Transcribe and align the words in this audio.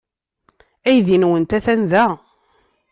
Aydi-nwent 0.87 1.51
atan 1.57 1.81
da. 1.91 2.05